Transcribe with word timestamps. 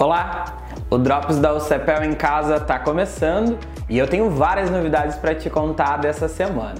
Olá, 0.00 0.44
o 0.88 0.96
Drops 0.96 1.40
da 1.40 1.52
UCEPEL 1.52 2.04
em 2.04 2.14
casa 2.14 2.54
está 2.54 2.78
começando 2.78 3.58
e 3.88 3.98
eu 3.98 4.06
tenho 4.06 4.30
várias 4.30 4.70
novidades 4.70 5.16
para 5.16 5.34
te 5.34 5.50
contar 5.50 5.96
dessa 5.96 6.28
semana. 6.28 6.76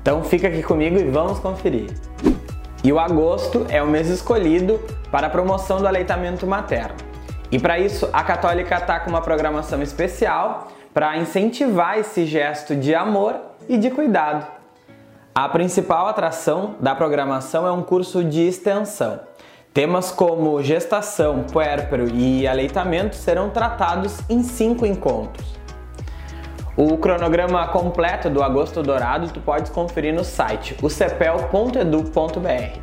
Então 0.00 0.22
fica 0.22 0.46
aqui 0.46 0.62
comigo 0.62 0.96
e 0.96 1.10
vamos 1.10 1.40
conferir. 1.40 1.90
E 2.84 2.92
o 2.92 3.00
agosto 3.00 3.66
é 3.68 3.82
o 3.82 3.88
mês 3.88 4.08
escolhido 4.08 4.78
para 5.10 5.26
a 5.26 5.30
promoção 5.30 5.80
do 5.80 5.88
aleitamento 5.88 6.46
materno. 6.46 6.94
E 7.50 7.58
para 7.58 7.76
isso, 7.80 8.08
a 8.12 8.22
Católica 8.22 8.76
está 8.76 9.00
com 9.00 9.10
uma 9.10 9.20
programação 9.20 9.82
especial 9.82 10.68
para 10.94 11.16
incentivar 11.16 11.98
esse 11.98 12.24
gesto 12.24 12.76
de 12.76 12.94
amor 12.94 13.34
e 13.68 13.76
de 13.76 13.90
cuidado. 13.90 14.46
A 15.34 15.48
principal 15.48 16.06
atração 16.06 16.76
da 16.78 16.94
programação 16.94 17.66
é 17.66 17.72
um 17.72 17.82
curso 17.82 18.22
de 18.22 18.46
extensão 18.46 19.18
Temas 19.72 20.10
como 20.10 20.60
gestação, 20.60 21.44
puérpero 21.44 22.08
e 22.12 22.44
aleitamento 22.44 23.14
serão 23.14 23.50
tratados 23.50 24.18
em 24.28 24.42
cinco 24.42 24.84
encontros. 24.84 25.46
O 26.76 26.98
cronograma 26.98 27.68
completo 27.68 28.28
do 28.28 28.42
Agosto 28.42 28.82
Dourado 28.82 29.28
tu 29.28 29.40
pode 29.40 29.70
conferir 29.70 30.12
no 30.12 30.24
site 30.24 30.76
ucepel.edu.br. 30.82 32.80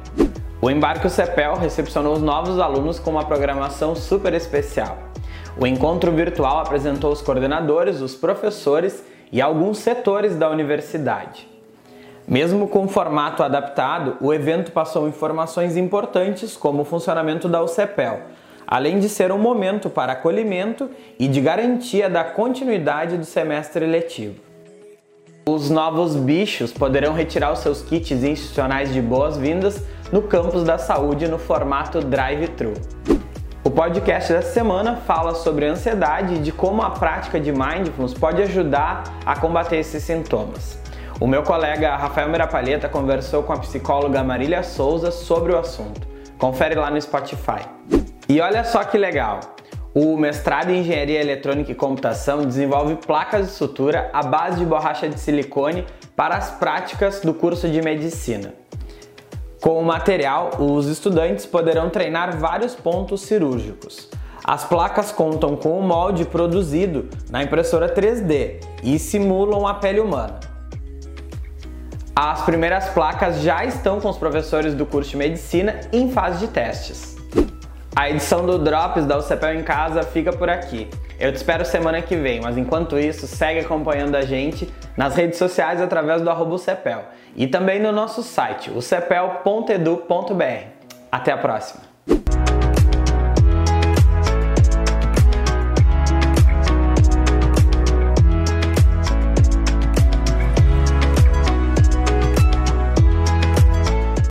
O 0.61 0.69
Embarque 0.69 1.09
Cepel 1.09 1.55
recepcionou 1.55 2.13
os 2.13 2.21
novos 2.21 2.57
alunos 2.57 2.99
com 2.99 3.11
uma 3.11 3.25
programação 3.25 3.93
super 3.93 4.33
especial. 4.33 4.97
O 5.59 5.67
encontro 5.67 6.09
virtual 6.13 6.59
apresentou 6.59 7.11
os 7.11 7.21
coordenadores, 7.21 7.99
os 7.99 8.15
professores 8.15 9.03
e 9.29 9.41
alguns 9.41 9.79
setores 9.79 10.37
da 10.37 10.49
universidade. 10.49 11.56
Mesmo 12.27 12.67
com 12.67 12.83
o 12.83 12.87
formato 12.89 13.41
adaptado, 13.41 14.17
o 14.19 14.33
evento 14.33 14.73
passou 14.73 15.07
informações 15.07 15.77
importantes 15.77 16.57
como 16.57 16.81
o 16.81 16.85
funcionamento 16.85 17.47
da 17.47 17.63
UCEPEL, 17.63 18.19
além 18.67 18.99
de 18.99 19.07
ser 19.07 19.31
um 19.31 19.37
momento 19.37 19.89
para 19.89 20.11
acolhimento 20.11 20.89
e 21.17 21.25
de 21.25 21.39
garantia 21.39 22.09
da 22.09 22.25
continuidade 22.25 23.17
do 23.17 23.23
semestre 23.23 23.85
letivo. 23.85 24.41
Os 25.47 25.69
novos 25.69 26.17
bichos 26.17 26.73
poderão 26.73 27.13
retirar 27.13 27.53
os 27.53 27.59
seus 27.59 27.81
kits 27.81 28.21
institucionais 28.21 28.91
de 28.91 29.01
boas-vindas 29.01 29.81
no 30.11 30.21
campus 30.21 30.65
da 30.65 30.77
saúde 30.77 31.29
no 31.29 31.39
formato 31.39 32.01
drive-thru. 32.01 32.73
O 33.63 33.71
podcast 33.71 34.33
dessa 34.33 34.51
semana 34.51 34.97
fala 34.97 35.33
sobre 35.33 35.65
ansiedade 35.65 36.35
e 36.35 36.39
de 36.39 36.51
como 36.51 36.81
a 36.81 36.89
prática 36.89 37.39
de 37.39 37.53
mindfulness 37.53 38.13
pode 38.13 38.41
ajudar 38.41 39.03
a 39.25 39.39
combater 39.39 39.77
esses 39.77 40.03
sintomas. 40.03 40.86
O 41.19 41.25
meu 41.25 41.41
colega 41.41 41.95
Rafael 41.95 42.29
Mirapalheta 42.29 42.87
conversou 42.87 43.41
com 43.41 43.51
a 43.51 43.57
psicóloga 43.57 44.23
Marília 44.23 44.61
Souza 44.61 45.09
sobre 45.09 45.51
o 45.51 45.57
assunto. 45.57 46.07
Confere 46.37 46.75
lá 46.75 46.91
no 46.91 47.01
Spotify. 47.01 47.65
E 48.29 48.39
olha 48.39 48.63
só 48.63 48.83
que 48.83 48.99
legal! 48.99 49.39
O 49.95 50.15
mestrado 50.15 50.69
em 50.69 50.81
Engenharia 50.81 51.19
Eletrônica 51.19 51.71
e 51.71 51.75
Computação 51.75 52.45
desenvolve 52.45 52.97
placas 52.97 53.47
de 53.47 53.53
sutura 53.53 54.11
à 54.13 54.21
base 54.21 54.59
de 54.59 54.65
borracha 54.65 55.09
de 55.09 55.19
silicone 55.19 55.87
para 56.15 56.35
as 56.35 56.51
práticas 56.51 57.19
do 57.21 57.33
curso 57.33 57.67
de 57.67 57.81
medicina. 57.81 58.53
Com 59.59 59.79
o 59.79 59.83
material, 59.83 60.51
os 60.59 60.85
estudantes 60.85 61.47
poderão 61.47 61.89
treinar 61.89 62.37
vários 62.37 62.75
pontos 62.75 63.21
cirúrgicos. 63.21 64.07
As 64.43 64.65
placas 64.65 65.11
contam 65.11 65.55
com 65.55 65.79
o 65.79 65.81
molde 65.81 66.25
produzido 66.25 67.09
na 67.31 67.41
impressora 67.41 67.91
3D 67.91 68.63
e 68.83 68.99
simulam 68.99 69.65
a 69.65 69.73
pele 69.73 69.99
humana. 69.99 70.46
As 72.19 72.41
primeiras 72.41 72.89
placas 72.89 73.41
já 73.41 73.63
estão 73.63 74.01
com 74.01 74.09
os 74.09 74.17
professores 74.17 74.73
do 74.73 74.87
curso 74.87 75.11
de 75.11 75.17
medicina 75.17 75.81
em 75.93 76.11
fase 76.11 76.47
de 76.47 76.51
testes. 76.51 77.15
A 77.95 78.09
edição 78.09 78.43
do 78.43 78.57
Drops 78.57 79.05
da 79.05 79.19
UCPEL 79.19 79.59
em 79.59 79.63
Casa 79.63 80.01
fica 80.01 80.33
por 80.33 80.49
aqui. 80.49 80.89
Eu 81.19 81.31
te 81.31 81.35
espero 81.35 81.63
semana 81.63 82.01
que 82.01 82.15
vem, 82.15 82.41
mas 82.41 82.57
enquanto 82.57 82.97
isso, 82.97 83.27
segue 83.27 83.59
acompanhando 83.59 84.15
a 84.15 84.21
gente 84.23 84.67
nas 84.97 85.15
redes 85.15 85.37
sociais 85.37 85.79
através 85.79 86.23
do 86.23 86.29
arroba 86.31 86.55
UCPEL 86.55 87.05
e 87.35 87.45
também 87.45 87.79
no 87.79 87.91
nosso 87.91 88.23
site, 88.23 88.71
ucepel.edu.br. 88.71 90.43
Até 91.11 91.31
a 91.31 91.37
próxima! 91.37 91.86